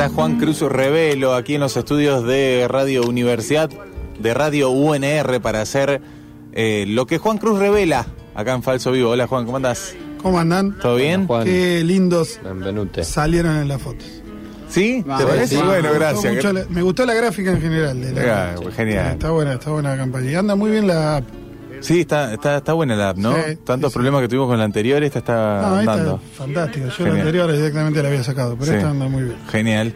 [0.00, 3.68] Está Juan Cruz Revelo aquí en los estudios de Radio Universidad,
[4.18, 6.00] de Radio UNR, para hacer
[6.54, 9.10] eh, lo que Juan Cruz revela acá en Falso Vivo.
[9.10, 9.94] Hola Juan, ¿cómo andás?
[10.22, 10.78] ¿Cómo andan?
[10.78, 11.26] ¿Todo bien?
[11.26, 11.44] Juan.
[11.44, 13.04] Qué lindos Benvenute.
[13.04, 14.06] salieron en las fotos.
[14.70, 15.04] ¿Sí?
[15.18, 15.48] ¿Te parece?
[15.48, 16.34] sí, Bueno, me gustó gracias.
[16.34, 18.00] mucho la- me gustó la gráfica en general.
[18.00, 19.12] de la- Ah, genial.
[19.12, 20.30] Está buena, está buena la campaña.
[20.30, 21.24] Y anda muy bien la app.
[21.80, 23.34] Sí, está, está, está buena la app, ¿no?
[23.34, 23.94] Sí, Tantos sí, sí.
[23.98, 26.20] problemas que tuvimos con la anterior, esta está No, esta andando.
[26.30, 26.86] es fantástica.
[26.86, 27.14] Yo Genial.
[27.14, 29.36] la anterior directamente la había sacado, pero esta anda muy bien.
[29.50, 29.94] Genial.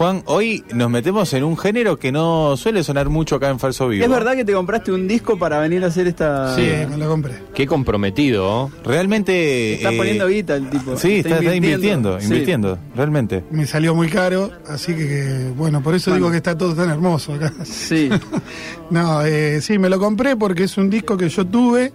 [0.00, 3.86] Juan, hoy nos metemos en un género que no suele sonar mucho acá en Falso
[3.86, 4.02] Vivo.
[4.02, 6.56] ¿Es verdad que te compraste un disco para venir a hacer esta...?
[6.56, 7.34] Sí, me lo compré.
[7.52, 8.48] Qué comprometido.
[8.48, 8.70] ¿oh?
[8.82, 9.74] Realmente...
[9.74, 10.96] Está eh, poniendo guita el tipo.
[10.96, 12.28] Sí, está, está invirtiendo, Sí.
[12.28, 13.44] invirtiendo, realmente.
[13.50, 16.24] Me salió muy caro, así que, que, bueno, por eso Bueno.
[16.24, 17.52] digo que está todo tan hermoso acá.
[17.64, 18.08] Sí.
[18.88, 21.92] No, eh, sí, me lo compré porque es un disco que yo tuve.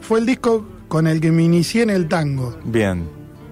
[0.00, 2.56] Fue el disco con el que me inicié en el tango.
[2.64, 3.04] Bien.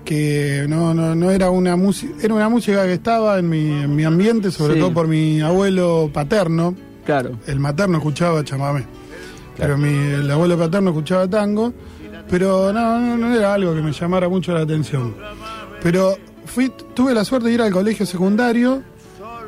[0.05, 3.95] Que no, no, no era una música, era una música que estaba en mi, en
[3.95, 4.81] mi ambiente, sobre Sí.
[4.81, 7.33] todo por mi abuelo paterno, Claro.
[7.47, 8.85] el materno escuchaba chamamé,
[9.57, 11.73] pero mi, el abuelo paterno escuchaba tango,
[12.29, 15.15] pero no, no, no era algo que me llamara mucho la atención.
[15.83, 18.83] Pero fui, tuve la suerte de ir al colegio secundario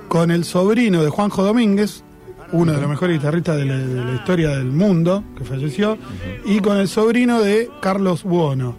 [0.09, 2.03] con el sobrino de Juanjo Domínguez,
[2.53, 5.97] uno de los mejores guitarristas de la, de la historia del mundo, que falleció,
[6.45, 8.77] y con el sobrino de Carlos Buono,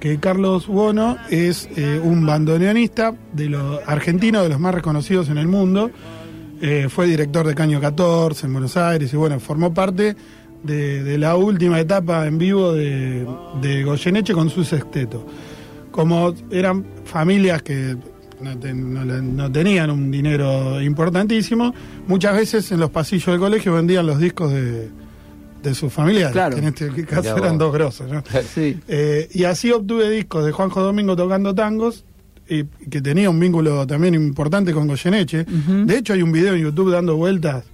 [0.00, 5.38] que Carlos Buono es eh, un bandoneonista de los argentinos, de los más reconocidos en
[5.38, 5.90] el mundo.
[6.60, 10.16] Eh, fue director de Caño 14 en Buenos Aires y bueno, formó parte
[10.62, 13.24] de, la última etapa en vivo de,
[13.84, 15.26] Goyeneche con su sexteto.
[15.90, 17.96] Como eran familias que
[18.40, 21.74] no, no tenían un dinero importantísimo,
[22.06, 24.90] muchas veces en los pasillos del colegio vendían los discos de,
[25.62, 26.54] de sus familiares, Claro.
[26.56, 28.10] que en este caso eran dos grosos.
[28.10, 28.22] ¿no?
[28.54, 28.78] Sí.
[28.88, 32.04] Eh, y así obtuve discos de Juanjo Domingo tocando tangos,
[32.48, 35.44] y que tenía un vínculo también importante con Goyeneche.
[35.44, 37.64] De hecho, hay un video en YouTube dando vueltas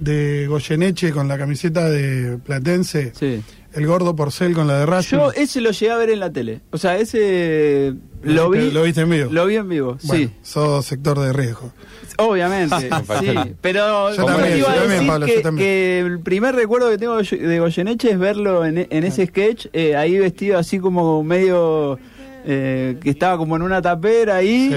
[0.00, 3.42] de Goyeneche con la camiseta de Platense, Sí.
[3.74, 5.16] El gordo porcel con la de Racing.
[5.16, 6.60] Yo ese lo llegué a ver en la tele.
[6.70, 8.70] O sea, ese lo vi.
[8.70, 9.30] ¿Lo viste en vivo?
[9.32, 10.34] Lo vi en vivo, Bueno, sí.
[10.42, 11.72] sos sector de riesgo.
[12.18, 12.76] Obviamente,
[13.20, 13.34] sí.
[13.60, 15.66] Pero Yo también, iba a también, decir Pablo, yo que, también.
[15.68, 19.96] que el primer recuerdo que tengo de Goyeneche es verlo en, en ese sketch, eh,
[19.96, 21.98] ahí vestido así como medio...
[22.46, 24.70] eh, que estaba como en una tapera ahí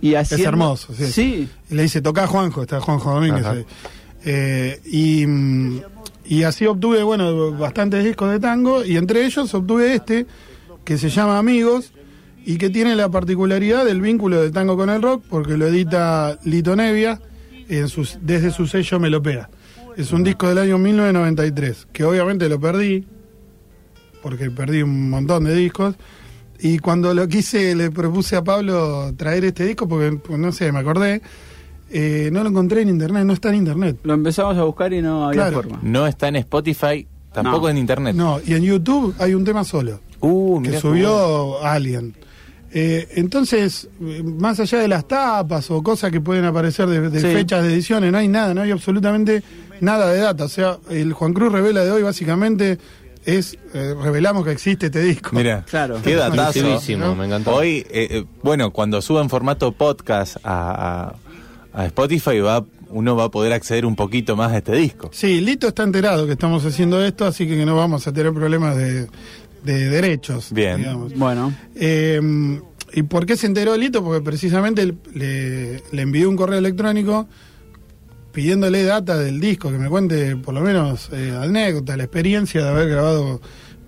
[0.00, 0.48] y, y haciendo...
[0.48, 1.06] hermoso, sí.
[1.12, 3.44] Sí, Y le dice, toca a Juanjo, está Juanjo Domínguez.
[4.24, 5.80] Eh, y, mm,
[6.30, 10.28] y así obtuve, bueno, bastantes discos de tango, y entre ellos obtuve este,
[10.84, 11.92] que se llama Amigos,
[12.46, 16.38] y que tiene la particularidad del vínculo del tango con el rock, porque lo edita
[16.44, 17.20] Lito Nevia
[17.68, 19.50] en sus, desde su sello Melopea.
[19.96, 23.08] Es un disco del año 1993, que obviamente lo perdí,
[24.22, 25.96] porque perdí un montón de discos.
[26.60, 30.70] Y cuando lo quise, le propuse a Pablo traer este disco, porque pues, no sé,
[30.70, 31.22] me acordé.
[31.90, 33.96] Eh, no lo encontré en internet, no está en internet.
[34.04, 35.56] lo empezamos a buscar y no había Claro.
[35.62, 35.78] forma.
[35.82, 37.68] No está en Spotify, tampoco No.
[37.70, 38.14] en Internet.
[38.16, 42.14] No, y en YouTube hay un tema solo, Uh, que subió Alien.
[42.72, 43.88] Eh, entonces,
[44.22, 47.26] más allá de las tapas o cosas que pueden aparecer de, de Sí.
[47.26, 49.42] fechas de ediciones, no hay nada, no hay absolutamente
[49.80, 50.44] nada de data.
[50.44, 52.78] O sea, el Juan Cruz Revela de hoy básicamente
[53.24, 55.30] es, eh, revelamos que existe este disco.
[55.32, 55.96] Mira, Claro.
[56.02, 56.60] qué datazo.
[56.96, 57.16] ¿no?
[57.16, 57.56] me encantó.
[57.56, 61.14] Hoy, eh, eh, bueno, cuando suba en formato podcast a, a-
[61.72, 65.10] a Spotify, va, uno va a poder acceder un poquito más a este disco.
[65.12, 68.76] Sí, Lito está enterado que estamos haciendo esto, así que no vamos a tener problemas
[68.76, 69.06] de,
[69.64, 70.52] de derechos.
[70.52, 70.78] Bien.
[70.78, 71.14] digamos.
[71.14, 72.20] Bueno, Eh,
[72.92, 74.02] ¿Y por qué se enteró Lito?
[74.02, 77.28] Porque precisamente le, le envié un correo electrónico
[78.32, 82.68] pidiéndole data del disco, que me cuente por lo menos eh, anécdota, la experiencia de
[82.68, 83.40] haber grabado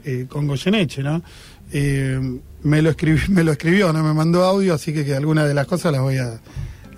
[0.04, 1.22] eh, con Goyeneche, ¿no?
[1.72, 2.20] Eh,
[2.62, 5.54] me, lo escribí, me lo escribió, no me mandó audio, así que, que algunas de
[5.54, 6.40] las cosas las voy a,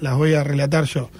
[0.01, 1.11] las voy a relatar yo.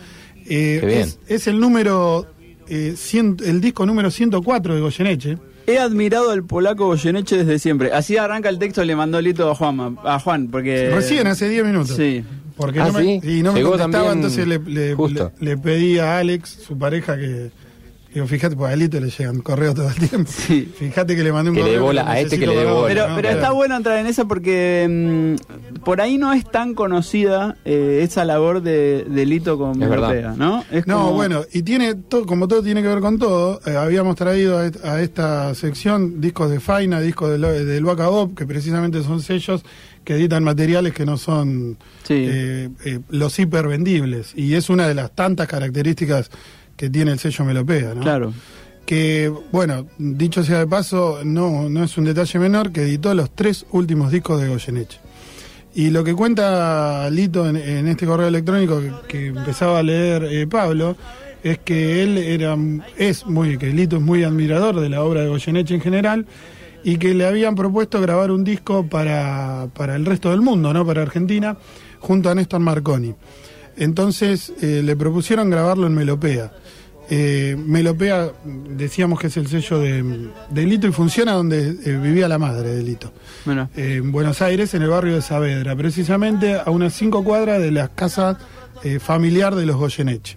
[0.47, 1.01] Eh, Qué bien.
[1.01, 2.27] Es, es el número,
[2.69, 5.39] eh, cien- el disco número 104 de Goyeneche.
[5.67, 7.93] he admirado al polaco Goyeneche desde siempre.
[7.93, 10.91] Así arranca el texto, le mandó Lito a Juan, a Juan porque...
[10.91, 11.97] Recién, hace 10 minutos.
[11.97, 12.23] Sí.
[12.57, 13.39] Porque Ah, no me, ¿sí?
[13.39, 15.33] y no me Llegó contestaba, también entonces le, le, justo.
[15.41, 17.51] le- le pedí a Alex, su pareja, que.
[18.15, 20.31] Digo, fíjate, pues a Lito le llegan correos todo el tiempo.
[20.33, 20.73] Sí.
[20.79, 21.81] Fíjate que le mandé un Que le correo.
[21.81, 22.87] dé bola, lo a este que le bola.
[22.87, 23.17] Pero, ¿no?
[23.17, 25.37] pero está bueno entrar en esa porque
[25.69, 29.89] mm, por ahí no es tan conocida eh, esa labor de, de Lito con Es
[29.91, 30.11] verdad.
[30.11, 30.65] Melopea, ¿no?
[30.71, 33.77] Es No, como- bueno, y tiene todo, como todo tiene que ver con todo, eh,
[33.77, 38.47] habíamos traído a, a esta sección discos de Faina, discos de del Vaca Bob, que
[38.47, 39.65] precisamente son sellos
[40.05, 42.15] que editan materiales que no son Sí.
[42.29, 44.33] eh, eh, los hipervendibles.
[44.37, 46.31] Y es una de las tantas características
[46.77, 48.03] que tiene el sello Melopea, ¿no?
[48.03, 48.33] Claro.
[48.87, 53.35] que, bueno, dicho sea de paso, no, no es un detalle menor, que editó los
[53.35, 54.99] tres últimos discos de Goyeneche.
[55.75, 60.97] Y lo que cuenta Lito en, este correo electrónico que, empezaba a leer eh, Pablo
[61.43, 62.57] es que él era
[62.97, 66.27] es muy que Lito es muy admirador de la obra de Goyeneche en general
[66.85, 70.87] y que le habían propuesto grabar un disco para, para el resto del mundo, no
[70.87, 71.57] para Argentina,
[71.99, 73.15] junto a Néstor Marconi.
[73.77, 76.53] Entonces eh, le propusieron grabarlo en Melopea.
[77.11, 82.29] Eh, Melopea, decíamos que es el sello de, de Lito y funciona donde eh, vivía
[82.29, 83.13] la madre de Lito.
[83.77, 87.89] en Buenos Aires, en el barrio de Saavedra, precisamente a unas cinco cuadras de la
[87.89, 88.39] casa
[89.01, 90.37] familiar de los Goyeneche.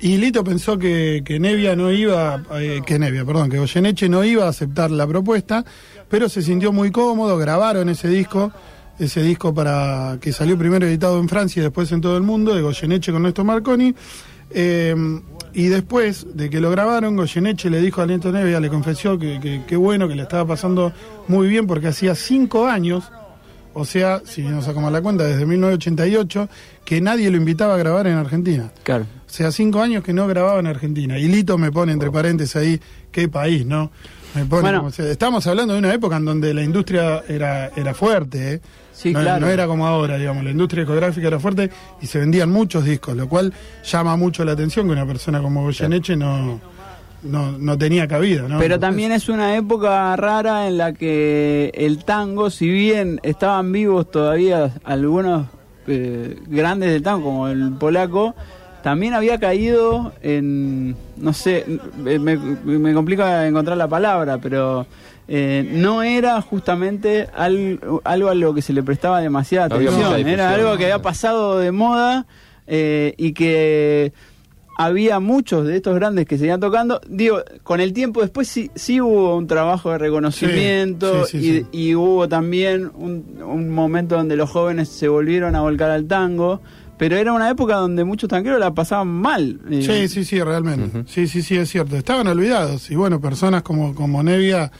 [0.00, 2.42] Y Lito pensó que, que Nevia no iba,
[2.84, 5.64] que Nevia, perdón, que Goyeneche no iba a aceptar la propuesta,
[6.08, 8.52] pero se sintió muy cómodo, grabaron ese disco
[9.00, 12.54] ese disco para que salió primero editado en Francia y después en todo el mundo,
[12.54, 13.94] de Goyeneche con Néstor Marconi.
[14.50, 14.94] Eh,
[15.52, 19.62] y después de que lo grabaron, Goyeneche le dijo a Lento Nevia, le confesó que
[19.66, 20.92] qué bueno, que le estaba pasando
[21.28, 23.10] muy bien porque hacía cinco años,
[23.74, 26.48] o sea, si nos sacamos la cuenta, desde 1988,
[26.84, 28.72] que nadie lo invitaba a grabar en Argentina.
[28.82, 29.06] Claro.
[29.26, 31.18] O sea, cinco años que no grababa en Argentina.
[31.18, 32.80] Y Lito me pone entre paréntesis ahí,
[33.10, 33.90] qué país, ¿no?
[34.34, 34.80] Me pone,
[35.10, 38.60] estamos hablando de una época en donde la industria era, era fuerte, ¿eh?
[39.12, 43.16] no, era como ahora, digamos, la industria discográfica era fuerte y se vendían muchos discos,
[43.16, 43.52] lo cual
[43.84, 46.60] llama mucho la atención que una persona como Goyeneche no,
[47.22, 48.42] no, no tenía cabida.
[48.42, 48.58] ¿no?
[48.58, 54.10] Pero también es una época rara en la que el tango, si bien estaban vivos
[54.10, 55.46] todavía algunos
[55.86, 58.34] eh, grandes del tango, como el polaco,
[58.82, 61.64] también había caído en, no sé,
[61.96, 64.86] me, me complica encontrar la palabra, pero
[65.32, 70.76] eh, no era justamente algo, a lo que se le prestaba demasiada atención, era algo
[70.76, 72.26] que había pasado de moda
[72.66, 74.12] eh, y que
[74.76, 77.00] había muchos de estos grandes que seguían tocando.
[77.06, 82.90] Digo, con el tiempo después sí, sí hubo un trabajo de reconocimiento y, hubo también
[82.96, 86.60] un, momento donde los jóvenes se volvieron a volcar al tango.
[87.00, 89.58] Pero era una época donde muchos tanqueros la pasaban mal.
[89.70, 89.82] Eh.
[89.82, 91.04] Sí, sí, sí, realmente.
[91.06, 91.96] Sí, sí, sí, es cierto.
[91.96, 92.90] Estaban olvidados.
[92.90, 94.70] Y bueno, personas como, como Nevia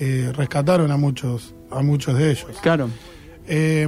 [0.00, 2.48] eh, rescataron a muchos, a muchos de ellos.
[2.62, 2.90] Claro.
[3.46, 3.86] Eh,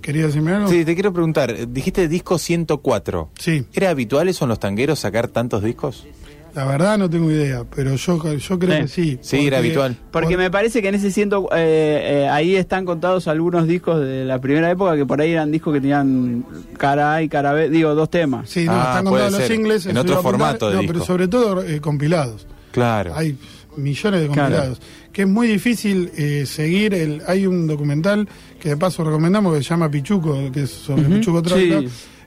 [0.00, 0.68] ¿Quería decirme algo?
[0.68, 3.30] Sí, te quiero preguntar, dijiste disco 104.
[3.40, 3.66] Sí.
[3.72, 6.06] ¿Era habitual eso en los tangueros sacar tantos discos?
[6.54, 9.18] La verdad no tengo idea, pero yo, yo creo que sí.
[9.22, 9.96] Sí, era habitual.
[10.10, 14.24] Porque me parece que en ese ciento, eh, eh, ahí están contados algunos discos de
[14.24, 16.44] la primera época que por ahí eran discos que tenían
[16.76, 18.50] cara A y cara B, digo, dos temas.
[18.50, 19.86] Sí, no, ah, están contados los singles.
[19.86, 22.46] En otro formato de No, pero sobre todo eh, compilados.
[22.70, 23.12] Claro.
[23.14, 23.36] Hay
[23.76, 24.80] millones de compilados
[25.12, 26.94] que es muy difícil eh, seguir.
[26.94, 28.28] El, hay un documental
[28.60, 31.82] que de paso recomendamos que se llama Pichuco, que es sobre Pichuco Troika,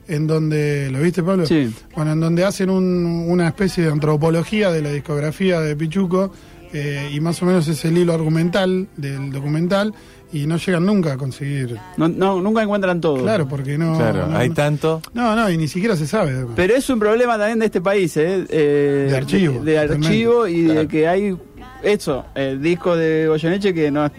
[0.07, 1.45] en donde, ¿lo viste Pablo?
[1.45, 1.73] Sí.
[1.95, 6.31] Bueno, en donde hacen una especie de antropología de la discografía de Pichuco
[6.73, 9.93] eh, y más o menos es el hilo argumental del documental
[10.33, 11.77] y no llegan nunca a conseguir.
[11.97, 13.23] No, nunca encuentran todo.
[13.23, 13.95] Claro, porque no.
[13.95, 15.01] Claro, hay tanto.
[15.13, 16.45] No, no, y ni siquiera se sabe.
[16.55, 18.45] Pero es un problema también de este país, ¿eh?
[18.49, 19.63] eh de archivo.
[19.63, 21.37] De, archivo y de que hay
[21.81, 24.11] eso, el disco de Goyeneche que no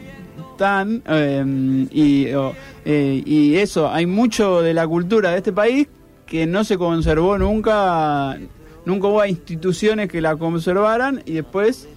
[0.56, 2.28] están em, y,
[2.84, 5.86] eh, y eso, hay mucho de la cultura de este país
[6.24, 8.38] que no se conservó nunca,
[8.86, 11.88] nunca hubo instituciones que la conservaran y después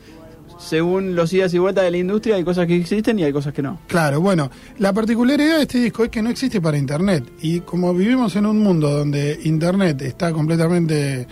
[0.60, 3.54] según los idas y vueltas de la industria, hay cosas que existen y hay cosas
[3.54, 3.80] que no.
[3.88, 7.24] Claro, bueno, la particularidad de este disco es que no existe para Internet.
[7.42, 11.26] Y como vivimos en un mundo donde Internet está completamente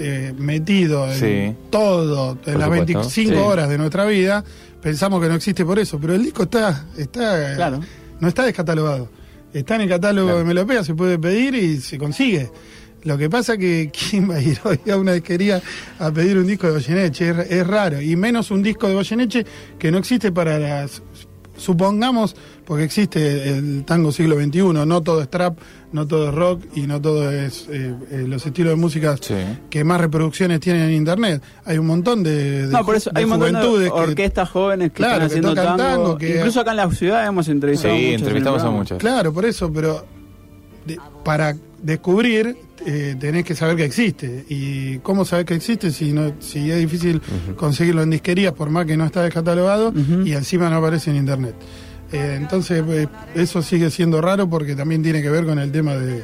[0.00, 4.42] eh, metido en todo, en las 25 horas de nuestra vida,
[4.82, 7.80] pensamos que no existe por eso, pero el disco está, está
[8.20, 9.08] no está descatalogado.
[9.52, 12.50] Está en el catálogo de Melopea, se puede pedir y se consigue.
[13.04, 15.60] Lo que pasa que quién va a ir hoy a una disquería
[15.98, 19.44] a pedir un disco de Goyeneche, es, es, raro, y menos un disco de Goyeneche
[19.78, 21.02] que no existe para las
[21.56, 25.58] supongamos, porque existe el tango siglo XXI, no todo es trap,
[25.92, 29.16] no todo es rock y no todo es eh, eh, los estilos de música
[29.70, 31.42] que más reproducciones tienen en internet.
[31.64, 35.22] Hay un montón de, no, por eso hay un montón de orquestas jóvenes que están
[35.22, 38.98] haciendo tango, incluso acá en la ciudad hemos entrevistado sí, entrevistamos a muchos.
[38.98, 40.04] Claro, por eso, pero
[41.24, 44.44] para descubrir eh, tenés que saber que existe.
[44.48, 47.20] ¿Y cómo saber que existe si no si es difícil
[47.56, 49.92] conseguirlo en disquerías por más que no está descatalogado
[50.24, 51.54] y encima no aparece en internet?
[52.12, 55.94] Eh, entonces eh, eso sigue siendo raro porque también tiene que ver con el tema
[55.94, 56.22] de,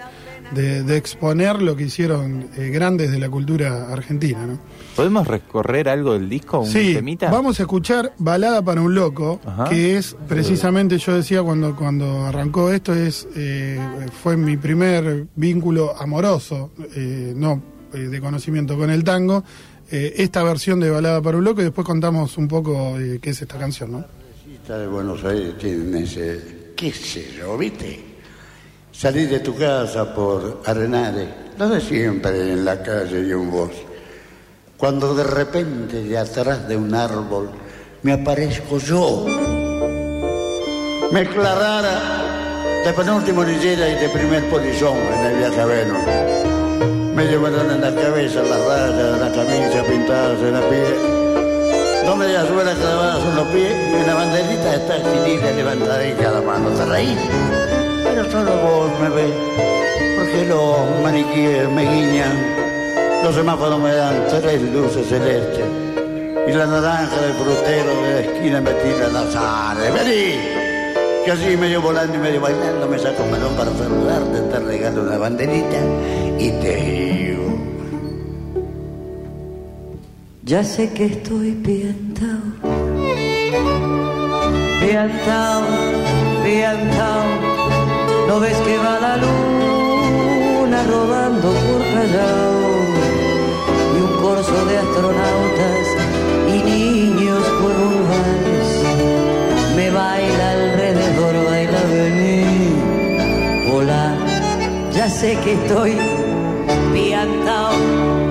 [0.55, 4.47] de, exponer lo que hicieron grandes de la cultura argentina.
[4.47, 4.59] ¿no?
[4.99, 6.59] ¿Podemos recorrer algo del disco?
[6.59, 6.99] Un sí,
[7.31, 12.73] vamos a escuchar Balada para un Loco, que es precisamente, yo decía cuando, cuando arrancó
[12.73, 13.79] esto, es eh,
[14.23, 17.63] fue mi primer vínculo amoroso, eh, no
[17.95, 19.45] eh, de conocimiento con el tango,
[19.91, 23.57] esta versión de Balada para un Loco y después contamos un poco qué es esta
[23.57, 24.05] canción, ¿no?
[24.67, 28.18] de Buenos Aires tienen ese qué sé yo, ¿viste?
[28.99, 33.71] Salir de tu casa por Arenales, lo de siempre en la calle y un voz.
[34.77, 37.49] Cuando de repente de atrás de un árbol
[38.03, 39.25] me aparezco yo.
[41.13, 47.15] Me aclarara de penúltimo lillera y de primer polizón en el viaje a Venus.
[47.15, 52.05] Me llevaron en la cabeza las rayas, la camisa pintadas en la piel.
[52.05, 56.43] Dos medias suelas clavadas en los pies y una banderita está extinida levantada en cada
[56.43, 56.71] mano.
[56.71, 57.88] ¿Te reís?
[58.19, 59.33] Pero solo vos me ves,
[60.17, 63.23] porque los maniquíes me guiñan.
[63.23, 65.65] Los semáforos me dan tres luces celestes
[66.49, 69.79] y la naranja del frutero de la esquina me tira la sal.
[69.79, 70.35] ¡Vení!
[71.25, 75.03] que así medio volando y medio bailando me saco un melón para saludarte, te regalo
[75.03, 75.79] una banderita
[76.41, 77.59] y te digo.
[80.43, 82.41] Ya sé que estoy piantao,
[84.81, 85.63] piantao,
[86.43, 87.48] piantao.
[88.29, 92.61] ¿No ves que va la luna rodando por Callao?
[93.97, 95.87] Y un corso de astronautas
[96.47, 98.69] y niños con un vals
[99.77, 102.77] me baila alrededor, baila venir.
[103.73, 104.15] Hola,
[104.93, 105.97] ya sé que estoy
[106.93, 107.73] piantao,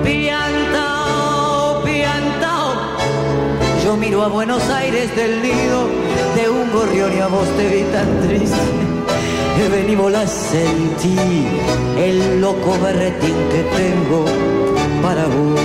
[0.04, 2.72] piantao, piantao.
[3.84, 5.88] Yo miro a Buenos Aires del nido
[6.36, 8.87] de un gorrión y a vos te vi tan triste.
[9.58, 11.18] Que vení, la sentí,
[11.96, 14.24] el loco berretín que tengo
[15.02, 15.60] para vos.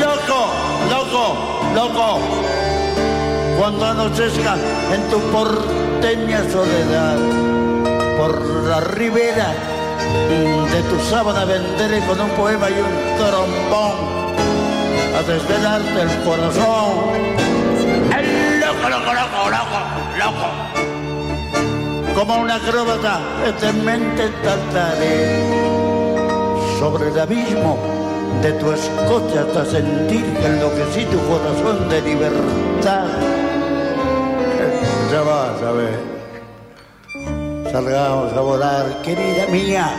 [0.00, 0.40] Loco,
[0.88, 1.24] loco,
[1.74, 2.18] loco.
[3.58, 4.56] Cuando anochezca
[4.90, 7.18] en tu porteña soledad,
[8.16, 9.52] por la ribera
[10.72, 13.96] de tu sábana vendré con un poema y un trombón
[15.14, 16.88] a desvelarte el corazón.
[18.16, 19.78] El loco, loco, loco, loco,
[20.18, 20.61] loco.
[22.22, 25.42] Como una acróbata, eternamente saltaré
[26.78, 27.76] sobre el abismo
[28.40, 33.06] de tu escote hasta sentir que enloquecí tu corazón de libertad.
[35.10, 35.98] Ya vas a ver.
[37.72, 39.90] Salgamos a volar, querida mía.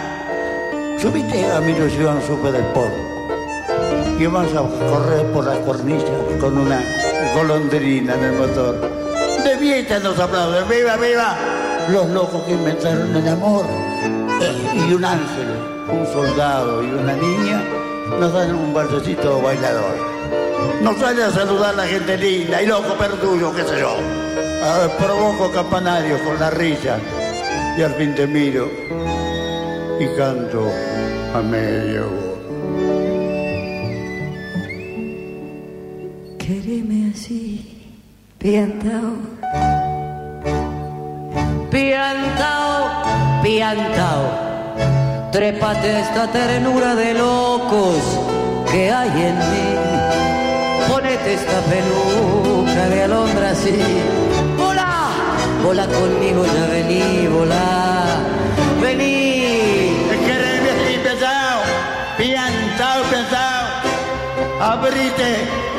[1.02, 2.94] Subite a mi ilusión Super Sport
[4.18, 6.82] y vas a correr por las cornillas con una
[7.36, 9.04] golondrina en el motor.
[9.44, 11.36] De nos aplauden, viva, viva,
[11.90, 13.66] los locos que inventaron el amor.
[14.76, 15.48] Y un ángel,
[15.90, 17.64] un soldado y una niña
[18.20, 19.96] nos dan un balsecito bailador.
[20.82, 23.96] Nos sale a saludar la gente linda y loco perduyo, qué sé yo.
[24.98, 26.98] Provoco campanarios con la risa
[27.78, 28.70] y al fin te miro
[30.00, 30.70] y canto
[31.34, 32.34] a medio voz.
[36.38, 37.82] Quéreme así,
[38.38, 39.33] piantao.
[41.74, 43.02] Piantao,
[43.42, 44.26] piantao.
[45.32, 47.98] Trépate esta ternura de locos
[48.72, 49.70] que hay en mí.
[50.88, 53.80] Ponete esta peluca de alondra así.
[54.56, 55.10] Volá,
[55.64, 58.22] volá conmigo, ya vení, volá.
[58.80, 59.98] Vení.
[60.28, 61.62] Quererme así pesado,
[62.20, 63.68] piantao, pesado.
[64.62, 65.30] Abrite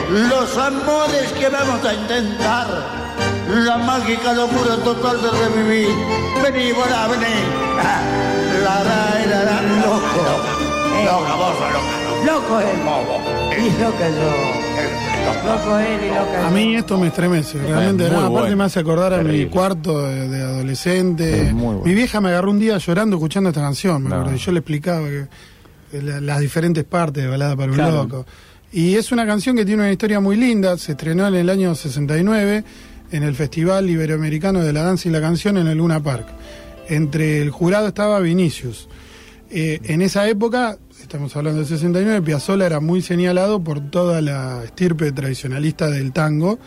[0.09, 3.04] los amores que vamos a intentar.
[3.49, 5.89] La mágica locura total de revivir.
[6.43, 7.25] Vení, volá, vení.
[7.79, 8.03] Ah,
[8.63, 10.25] La, la, la, la, loco.
[11.05, 12.33] Loca, vos sos loca.
[12.33, 12.79] Loco él.
[12.85, 13.21] Bobo.
[13.53, 14.65] Y loca yo.
[15.47, 16.55] Loco él y loca A yo.
[16.57, 18.05] mí esto me estremece, realmente.
[18.11, 18.57] no, aparte bueno.
[18.57, 21.43] me hace acordar a mi cuarto de, de adolescente.
[21.49, 21.83] Es bueno.
[21.85, 24.17] Mi vieja me agarró un día llorando escuchando esta canción, me No.
[24.17, 25.27] acuerdo, y yo le explicaba que,
[25.91, 28.03] que la- las diferentes partes de Balada para un Claro.
[28.05, 28.27] Loco.
[28.73, 31.75] Y es una canción que tiene una historia muy linda, se estrenó en el año
[31.75, 32.65] 69
[33.15, 36.27] en el Festival Iberoamericano de la Danza y la Canción en el Luna Park.
[36.89, 38.89] Entre el jurado estaba Vinicius.
[39.51, 44.63] Eh, en esa época, estamos hablando del 69, Piazzolla era muy señalado por toda la
[44.65, 46.59] estirpe tradicionalista del tango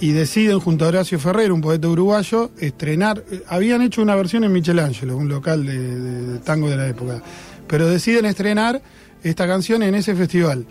[0.00, 3.24] y deciden junto a Horacio Ferrer, un poeta uruguayo, estrenar.
[3.30, 6.88] eh, Habían hecho una versión en Michelangelo, un local de, de- de tango de la
[6.88, 7.22] época,
[7.66, 8.82] pero deciden estrenar
[9.22, 10.66] esta canción en ese festival.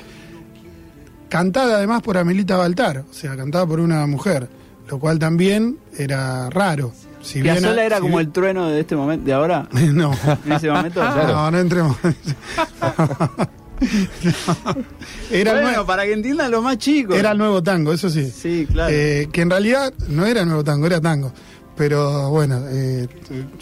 [1.29, 4.49] Cantada además por Amelita Baltar, o sea, cantada por una mujer,
[4.89, 6.91] lo cual también era raro.
[7.21, 10.11] Si bien- era si como bien- el trueno de este momento, de ahora, no.
[10.45, 11.01] en ese momento.
[11.27, 11.97] No, no entremos.
[15.31, 17.15] era, el bueno, para que entiendan los más chicos.
[17.17, 18.29] era el nuevo tango, eso sí.
[18.29, 18.93] Sí, claro.
[18.93, 21.31] Eh, que en realidad no era nuevo tango, era tango.
[21.77, 23.07] Pero bueno, eh,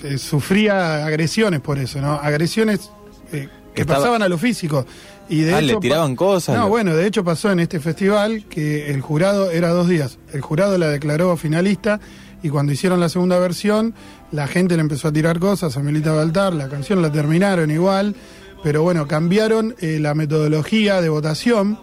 [0.04, 2.14] eh, sufría agresiones por eso, ¿no?
[2.14, 2.90] Agresiones
[3.32, 4.86] eh, que Estaba- pasaban a lo físico.
[5.30, 6.56] Y de Ah, hecho, le tiraban cosas.
[6.56, 10.18] No, Lo- bueno, de hecho pasó en este festival que el jurado era dos días.
[10.34, 12.00] El jurado la declaró finalista
[12.44, 13.94] y cuando hicieron la segunda versión,
[14.32, 18.16] la gente le empezó a tirar cosas a Melita Baltar, la canción la terminaron igual,
[18.64, 21.78] pero bueno, cambiaron eh, la metodología de votación.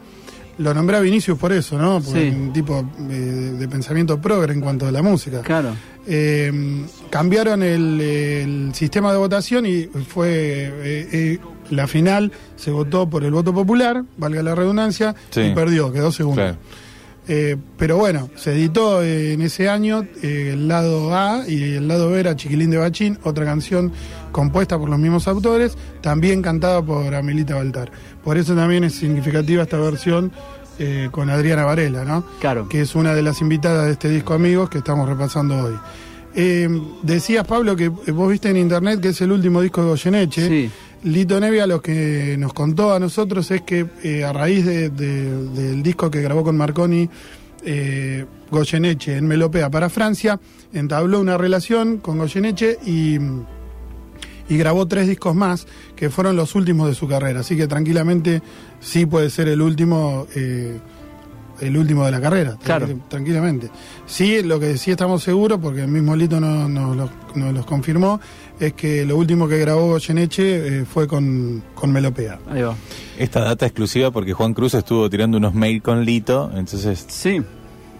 [0.56, 2.00] Lo nombré a Vinicius por eso, ¿no?
[2.00, 2.28] Por Sí.
[2.28, 3.12] un tipo eh,
[3.58, 5.40] de pensamiento progre en cuanto a la música.
[5.42, 5.70] Claro.
[6.06, 11.32] Eh, cambiaron el, el sistema de votación y fue
[11.70, 15.40] la final se votó por el voto popular, valga la redundancia, Sí.
[15.40, 16.42] y perdió, quedó segundo.
[16.42, 16.56] Claro.
[17.26, 21.88] Eh, pero bueno, se editó eh, en ese año eh, el lado A y el
[21.88, 23.92] lado B era Chiquilín de Bachín, otra canción
[24.30, 27.90] compuesta por los mismos autores, también cantada por Amelita Baltar.
[28.22, 30.32] Por eso también es significativa esta versión
[30.78, 32.26] eh, con Adriana Varela, ¿no?
[32.40, 32.68] Claro.
[32.68, 35.74] que es una de las invitadas de este disco Amigos que estamos repasando hoy.
[36.36, 36.68] Eh,
[37.02, 40.48] decías, Pablo, que vos viste en internet que es el último disco de Goyeneche.
[40.48, 40.70] Sí.
[41.04, 45.44] Lito Nevia lo que nos contó a nosotros es que eh, a raíz de- de-
[45.52, 47.08] del disco que grabó con Marconi
[47.66, 50.38] eh, Goyeneche en Melopea para Francia,
[50.72, 53.16] entabló una relación con Goyeneche y,
[54.48, 57.40] y grabó tres discos más que fueron los últimos de su carrera.
[57.40, 58.42] Así que tranquilamente
[58.80, 60.26] sí puede ser el último.
[60.34, 60.78] eh,
[61.60, 62.88] el último de la carrera, Claro.
[62.88, 63.70] tranqui- tranquilamente.
[64.06, 68.20] Sí, lo que sí estamos seguros, porque el mismo Lito nos, nos los confirmó,
[68.60, 72.38] es que lo último que grabó Goyeneche eh, fue con, con Melopea.
[72.50, 72.76] Ahí va.
[73.18, 77.42] Esta data exclusiva porque Juan Cruz estuvo tirando unos mail con Lito, entonces Sí.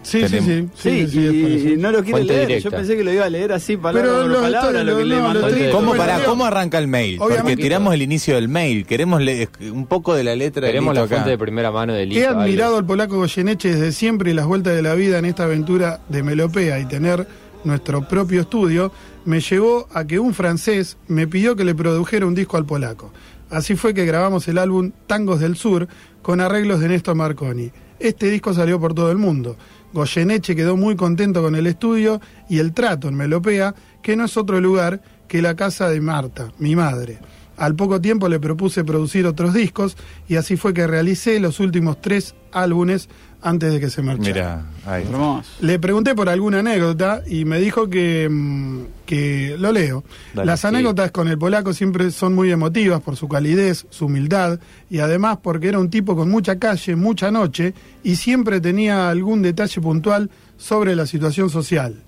[0.03, 0.67] Sí, sí, sí.
[0.75, 2.47] Sí, Sí, y, no lo quiere leer.
[2.47, 2.69] directa.
[2.69, 5.19] Yo pensé que lo iba a leer así, palabra Pero por palabra, lo que le
[5.19, 5.47] mandó.
[5.47, 7.17] estoy- ¿Cómo, Bueno, para, digo- ¿Cómo arranca el mail?
[7.17, 10.73] Porque Obviamente- tiramos el inicio del mail, queremos le- un poco de la letra de
[10.73, 11.15] Queremos Lito la acá.
[11.15, 12.21] fuente de primera mano de Lito.
[12.21, 15.45] He admirado al polaco Goyeneche desde siempre y las vueltas de la vida en esta
[15.45, 17.27] aventura de Melopea y tener
[17.65, 18.91] nuestro propio estudio
[19.25, 23.11] me llevó a que un francés me pidió que le produjera un disco al polaco.
[23.49, 25.87] Así fue que grabamos el álbum Tangos del Sur
[26.21, 27.71] con arreglos de Néstor Marconi.
[27.99, 29.57] Este disco salió por todo el mundo.
[29.93, 32.19] Goyeneche quedó muy contento con el estudio
[32.49, 36.51] y el trato en Melopea, que no es otro lugar que la casa de Marta,
[36.59, 37.19] mi madre.
[37.57, 39.95] Al poco tiempo le propuse producir otros discos
[40.27, 43.07] y así fue que realicé los últimos tres álbumes
[43.45, 44.27] antes de que se marchara.
[44.27, 45.03] Mira, ahí.
[45.03, 45.49] Hermoso.
[45.61, 50.03] Le pregunté por alguna anécdota y me dijo que, mm, que lo leo.
[50.33, 50.67] Dale, Las sí.
[50.67, 55.37] anécdotas con el polaco siempre son muy emotivas por su calidez, su humildad y además
[55.43, 60.31] porque era un tipo con mucha calle, mucha noche y siempre tenía algún detalle puntual
[60.57, 62.01] sobre la situación social.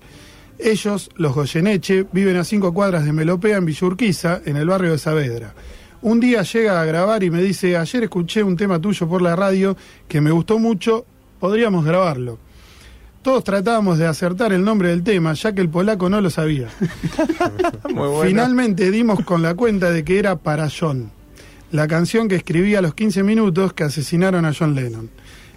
[0.58, 4.98] Ellos, los Goyeneche, viven a cinco cuadras de Melopea en Villurquiza, en el barrio de
[4.98, 5.54] Saavedra.
[6.02, 9.36] Un día llega a grabar y me dice, ayer escuché un tema tuyo por la
[9.36, 9.76] radio
[10.08, 11.06] que me gustó mucho,
[11.38, 12.38] podríamos grabarlo.
[13.22, 16.68] Todos tratábamos de acertar el nombre del tema, ya que el polaco no lo sabía.
[17.84, 18.22] Muy bueno.
[18.22, 21.10] Finalmente dimos con la cuenta de que era para John,
[21.72, 25.10] la canción que escribí a los 15 minutos que asesinaron a John Lennon.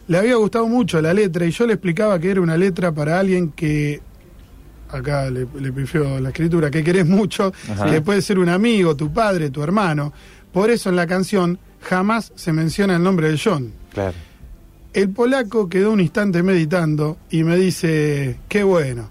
[0.07, 3.19] Le había gustado mucho la letra y yo le explicaba que era una letra para
[3.19, 4.01] alguien que,
[4.89, 7.89] acá le, le pifió la escritura, que querés mucho, Ajá.
[7.89, 10.11] que puede ser un amigo, tu padre, tu hermano.
[10.51, 13.71] Por eso en la canción jamás se menciona el nombre de John.
[13.93, 14.15] Claro.
[14.93, 19.09] El polaco quedó un instante meditando y me dice, qué bueno,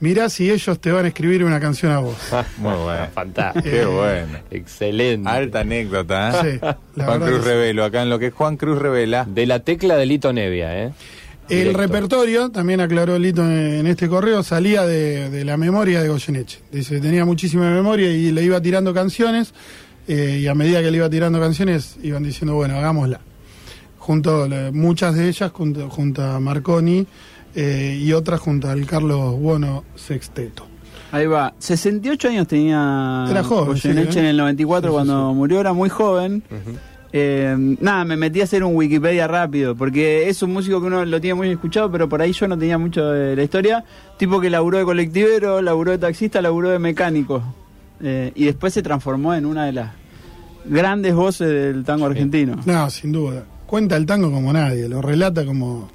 [0.00, 2.16] mirá si ellos te van a escribir una canción a vos.
[2.58, 3.08] Muy bueno.
[3.12, 3.68] Fantástico.
[3.68, 4.38] Qué bueno.
[4.50, 5.28] Excelente.
[5.28, 6.60] Alta anécdota, ¿eh?
[6.60, 7.44] Sí, la Juan Cruz.
[7.44, 9.24] Revelo, acá en lo que es Juan Cruz Revela.
[9.28, 10.92] De la tecla de Lito Nevia, ¿eh?
[11.48, 16.08] El repertorio, también aclaró Lito en, en este correo, salía de, de la memoria de
[16.10, 16.60] Goyeneche.
[16.70, 19.54] Dice, tenía muchísima memoria y le iba tirando canciones
[20.06, 23.20] eh, y a medida que le iba tirando canciones iban diciendo, bueno, hagámosla.
[24.08, 27.06] Junto, muchas de ellas junto, junto a Marconi
[27.54, 30.66] eh, y otras junto al Carlos Bono Sexteto.
[31.12, 31.52] Ahí va.
[31.58, 34.08] 68 años tenía Era joven, sí, ¿eh?
[34.10, 35.36] en el 94 Sí, sí, cuando sí.
[35.36, 36.42] murió, era muy joven.
[37.12, 41.04] Eh, nada, me metí a hacer un Wikipedia rápido, porque es un músico que uno
[41.04, 43.84] lo tiene muy escuchado, pero por ahí yo no tenía mucho de la historia.
[44.16, 47.42] Tipo que laburó de colectivero, laburó de taxista, laburó de mecánico.
[48.00, 49.90] Eh, y después se transformó en una de las
[50.64, 52.56] grandes voces del tango argentino.
[52.64, 53.44] No, sin duda.
[53.68, 55.88] Cuenta el tango como nadie, lo relata como,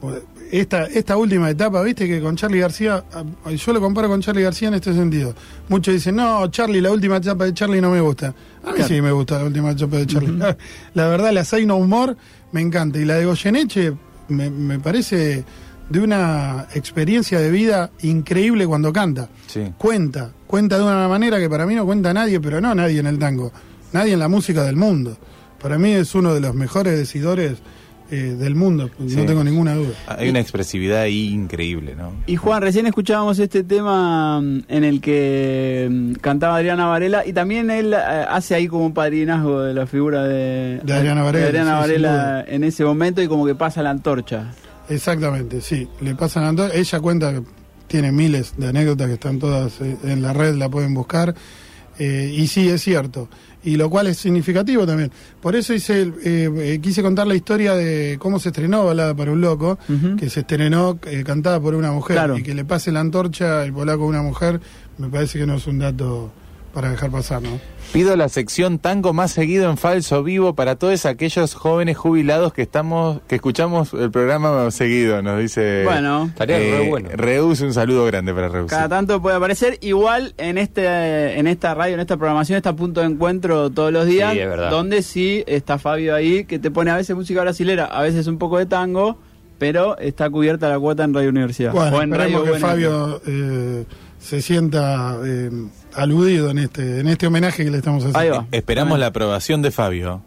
[0.00, 0.12] como
[0.50, 4.42] esta, esta última etapa, viste que con Charlie García, ah, yo lo comparo con Charlie
[4.42, 5.32] García en este sentido.
[5.68, 8.34] Muchos dicen, no, Charlie, la última etapa de Charlie no me gusta.
[8.64, 8.88] A mí Claro.
[8.88, 10.36] sí me gusta la última etapa de Charlie.
[10.94, 12.16] La verdad, la Say No Humor
[12.50, 12.98] me encanta.
[12.98, 13.92] Y la de Goyeneche
[14.28, 15.44] me, me parece
[15.88, 19.28] de una experiencia de vida increíble cuando canta.
[19.46, 19.72] Sí.
[19.78, 23.06] Cuenta, cuenta de una manera que para mí no cuenta nadie, pero no nadie en
[23.06, 23.52] el tango,
[23.92, 25.16] nadie en la música del mundo.
[25.62, 27.58] Para mí es uno de los mejores decidores
[28.12, 29.14] eh, del mundo, Sí.
[29.14, 29.94] no tengo ninguna duda.
[30.08, 32.10] Hay una expresividad ahí increíble, ¿no?
[32.26, 37.32] Y Juan, recién escuchábamos este tema mm, en el que mm, cantaba Adriana Varela y
[37.32, 37.96] también él eh,
[38.28, 41.92] hace ahí como un padrinazgo de la figura de, De Adriana Varela, de Adriana sí,
[41.92, 44.50] sin Varela en ese momento y como que pasa la antorcha.
[44.88, 45.86] Exactamente, sí.
[46.00, 47.32] Le pasan a to- ella cuenta
[47.86, 51.32] tiene miles de anécdotas que están todas eh, en la red, la pueden buscar.
[52.00, 53.28] Eh, y sí, es cierto.
[53.62, 55.12] Y lo cual es significativo también.
[55.42, 59.32] Por eso hice eh, eh, quise contar la historia de cómo se estrenó Balada para
[59.32, 59.78] un Loco,
[60.18, 62.16] que se estrenó eh, cantada por una mujer.
[62.16, 62.38] Claro.
[62.38, 64.62] Y que le pase la antorcha el polaco a una mujer,
[64.96, 66.32] me parece que no es un dato
[66.72, 67.60] para dejar pasar, ¿no?
[67.92, 72.62] Pido la sección tango más seguido en falso vivo para todos aquellos jóvenes jubilados que
[72.62, 75.82] estamos, que escuchamos el programa seguido, nos dice.
[75.84, 76.26] Bueno.
[76.26, 77.08] Estaría re bueno.
[77.12, 78.70] Reus, un saludo grande para Reus.
[78.70, 79.78] Cada tanto puede aparecer.
[79.80, 83.92] Igual en este en esta radio, en esta programación, está a punto de encuentro todos
[83.92, 84.32] los días.
[84.34, 84.70] Sí, es verdad.
[84.70, 88.38] Donde sí está Fabio ahí, que te pone a veces música brasilera, a veces un
[88.38, 89.18] poco de tango,
[89.60, 91.70] pero está cubierta la cuota en Radio Universidad.
[91.72, 92.60] Bueno, o en esperemos que Radio.
[92.66, 93.84] Fabio eh,
[94.18, 95.50] se sienta eh,
[95.94, 98.18] aludido en este, en este homenaje que le estamos haciendo.
[98.18, 98.46] Ahí va.
[98.50, 100.22] Esperamos la aprobación de Fabio.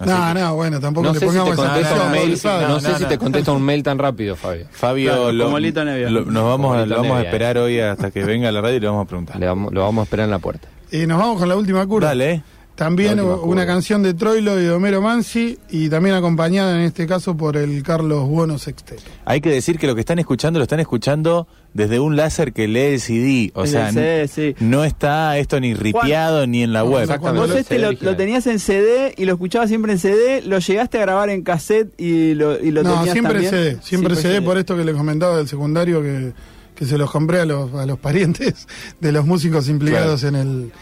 [0.00, 2.38] Así No, que- no, bueno, tampoco No le sé si te pongamos esa un mail,
[2.44, 4.66] no, No, sé no, si te contesta un mail tan rápido, Fabio.
[4.70, 6.08] Fabio, Claro, lo- como Lito Nevia.
[6.08, 8.52] lo- nos vamos, Como a, Lito lo vamos a esperar hoy hasta que venga a
[8.52, 9.36] la radio y le vamos a preguntar.
[9.38, 10.68] Le vamos- lo vamos a esperar en la puerta.
[10.90, 12.08] Y nos vamos con la última curva.
[12.08, 12.42] Dale, eh.
[12.78, 17.36] También una canción de Troilo y de Homero Mansi y también acompañada en este caso
[17.36, 19.02] por el Carlos Buono Sexteto.
[19.24, 22.68] Hay que decir que lo que están escuchando lo están escuchando desde un láser que
[22.68, 23.50] lee el CD.
[23.54, 24.54] O sea, el CD, sí.
[24.64, 27.02] no está esto ni ripiado ni en la No, web.
[27.02, 27.48] exactamente.
[27.48, 31.00] Vos este lo, tenías en CD y lo escuchabas siempre en CD, lo llegaste a
[31.00, 33.50] grabar en cassette y lo, y lo No, tenías siempre también.
[33.50, 34.42] CD, siempre CD, CD.
[34.42, 36.32] por esto que les comentaba del secundario que,
[36.76, 38.68] que se los compré a los, a los parientes
[39.00, 40.72] de los músicos implicados en el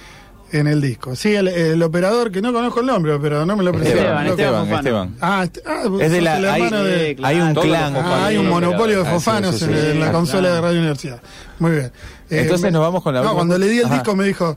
[0.52, 1.16] en el disco.
[1.16, 3.98] Sí, el, el operador, que no conozco el nombre, pero no me lo presento.
[3.98, 4.76] Esteban, Esteban, Fofano.
[4.78, 5.16] Esteban.
[5.20, 7.16] Ah, este- ah, Es de la- hay- de...
[7.22, 7.96] Hay un clan.
[7.96, 11.20] Ah, hay un monopolio de fofanos en, la consola de Radio Universidad.
[11.58, 11.92] Muy bien.
[12.30, 13.94] Eh, Entonces nos vamos con la No, última- cuando le di el Ajá.
[13.94, 14.56] disco me dijo,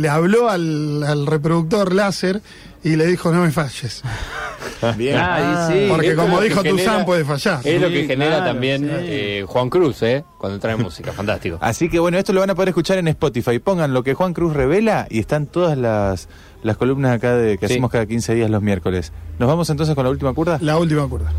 [0.00, 2.40] le habló al, al reproductor láser
[2.82, 4.02] y le dijo, no me falles.
[4.96, 5.16] Bien.
[5.18, 5.86] Ah, y sí.
[5.90, 7.60] Porque como dijo Tuzán, puede fallar.
[7.64, 8.88] Es lo que genera claro, también sí.
[8.90, 10.24] eh, Juan Cruz, ¿eh?
[10.38, 11.12] Cuando trae música.
[11.12, 11.58] Fantástico.
[11.60, 13.58] Así que bueno, esto lo van a poder escuchar en Spotify.
[13.58, 16.28] Pongan lo que Juan Cruz revela y están todas las,
[16.62, 17.74] las columnas acá de, que Sí.
[17.74, 19.12] hacemos cada 15 días los miércoles.
[19.38, 20.58] ¿Nos vamos entonces con la última curda?
[20.62, 21.30] La última cuerda.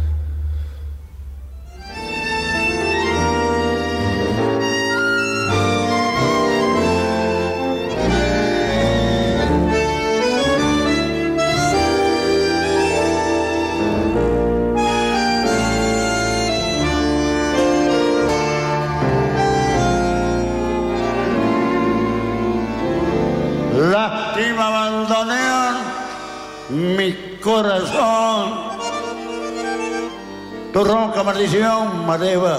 [31.22, 32.58] Ronca maldición me eleva.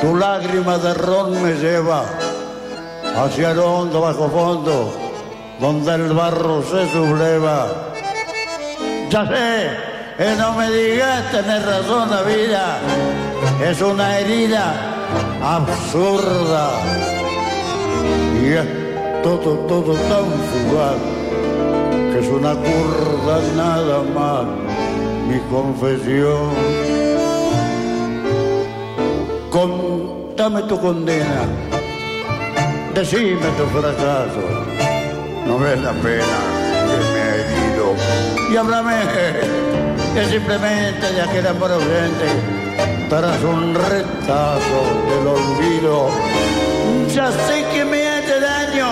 [0.00, 2.04] Tu lágrima de ron me lleva
[3.16, 4.92] hacia el hondo bajo fondo,
[5.58, 7.66] donde el barro se subleva.
[9.08, 9.70] Ya sé,
[10.18, 12.78] que no me digas tener razón la vida,
[13.64, 14.74] es una herida
[15.42, 16.68] absurda.
[18.42, 21.00] Y es todo, todo tan fugaz
[22.12, 24.87] que es una curda nada más
[25.28, 26.48] mi confesión.
[29.50, 31.42] Contame tu condena,
[32.94, 34.44] decime tu fracaso,
[35.46, 36.38] no ves la pena
[36.88, 37.94] que me ha herido.
[38.50, 38.96] Y háblame
[40.14, 42.28] que simplemente de aquel amor ausente
[43.08, 46.08] tras un retazo del olvido.
[47.14, 48.88] Ya sé que me hace daño,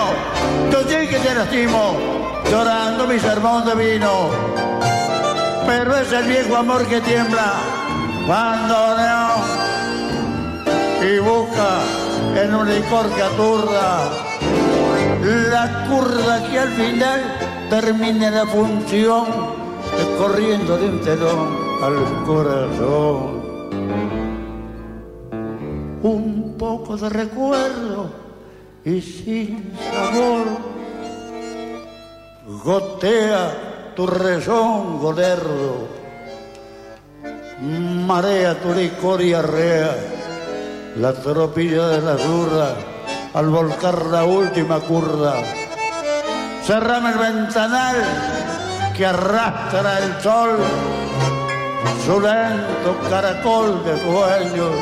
[0.71, 1.95] yo sé que te lastimo,
[2.51, 4.56] llorando mi sermón de vino.
[5.67, 7.53] Pero es el viejo amor que tiembla
[8.25, 8.87] cuando
[10.99, 11.83] y busca
[12.35, 14.09] en un licor que aturda
[15.51, 17.21] la curda que al final
[17.69, 19.25] termine la función
[20.17, 23.37] corriendo de un telón al corazón
[26.01, 28.09] un poco de recuerdo
[28.85, 30.45] y sin sabor.
[32.63, 33.66] Gotea
[33.97, 35.87] tu rezongo lerdo,
[38.05, 39.89] marea tu licor y arrea
[40.97, 42.75] la tropilla de la zurda
[43.33, 45.33] al volcar la última curda.
[46.63, 47.95] Cerrame el ventanal
[48.95, 50.51] que arrastra el sol,
[52.05, 54.75] su lento caracol de sueños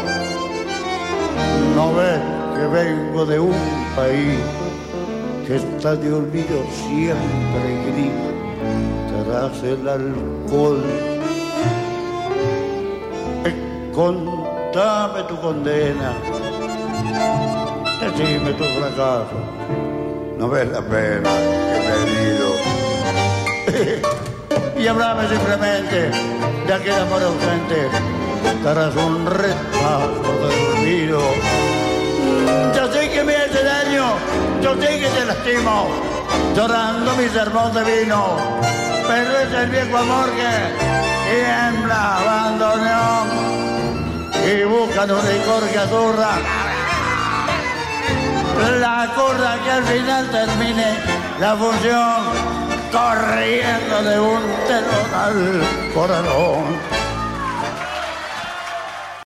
[1.74, 2.20] no ves
[2.58, 3.56] que vengo de un
[3.96, 4.40] país
[5.48, 8.36] que está de olvido siempre gris
[9.26, 10.84] tras el alcohol.
[13.46, 16.14] Eh, Contame tu condena,
[18.02, 19.38] decime tu fracaso,
[20.38, 21.30] no ves la pena
[21.72, 21.94] que me
[23.72, 26.12] he y hablame simplemente
[26.68, 27.90] de aquel amor ausente.
[28.62, 31.20] Tras un repaso dormido.
[32.76, 34.06] Yo sé que me hace daño,
[34.62, 35.88] yo sé que te lastimo,
[36.56, 38.38] llorando mi sermón de vino,
[39.08, 40.54] pero es el viejo amor que
[41.30, 43.26] tiembla, abandonó
[44.48, 46.32] y buscan un licor que azurra
[48.80, 50.96] la curra que al final termine
[51.40, 52.56] la función
[52.92, 57.05] corriendo de un telón al corazón.